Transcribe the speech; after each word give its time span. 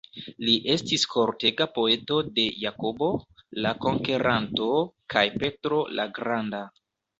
Li 0.45 0.53
estis 0.75 1.03
kortega 1.11 1.67
poeto 1.75 2.17
de 2.39 2.47
Jakobo 2.63 3.11
"la 3.67 3.75
Konkeranto" 3.85 4.73
kaj 5.17 5.27
Petro 5.45 5.85
"la 6.01 6.11
Granda". 6.19 6.67